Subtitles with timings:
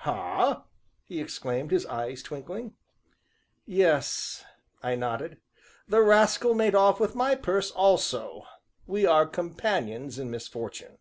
[0.00, 0.66] "Ha?"
[1.04, 2.74] he exclaimed, his eyes twinkling.
[3.64, 4.44] "Yes,"
[4.82, 5.40] I nodded,
[5.88, 8.42] "the rascal made off with my purse also;
[8.86, 10.98] we are companions in misfortune."